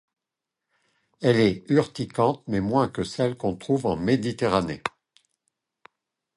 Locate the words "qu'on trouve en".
3.37-3.97